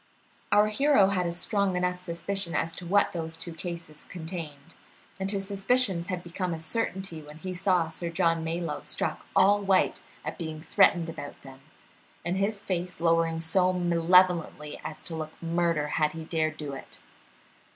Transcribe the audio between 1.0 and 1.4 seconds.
had a